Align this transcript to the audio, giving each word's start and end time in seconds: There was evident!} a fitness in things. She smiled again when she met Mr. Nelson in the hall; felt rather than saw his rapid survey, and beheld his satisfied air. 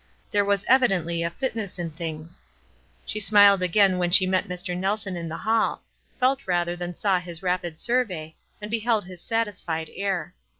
There 0.31 0.43
was 0.43 0.65
evident!} 0.67 1.07
a 1.07 1.29
fitness 1.29 1.77
in 1.77 1.91
things. 1.91 2.41
She 3.05 3.19
smiled 3.19 3.61
again 3.61 3.99
when 3.99 4.09
she 4.09 4.25
met 4.25 4.47
Mr. 4.47 4.75
Nelson 4.75 5.15
in 5.15 5.29
the 5.29 5.37
hall; 5.37 5.83
felt 6.19 6.47
rather 6.47 6.75
than 6.75 6.95
saw 6.95 7.19
his 7.19 7.43
rapid 7.43 7.77
survey, 7.77 8.35
and 8.59 8.71
beheld 8.71 9.05
his 9.05 9.21
satisfied 9.21 9.91
air. 9.95 10.33